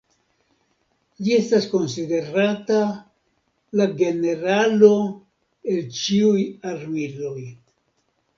Ĝi 1.25 1.33
estas 1.39 1.67
konsiderata 1.73 2.79
"La 3.81 3.87
Generalo 4.01 4.91
el 5.75 5.79
ĉiuj 6.01 6.41
Armiloj". 6.73 7.39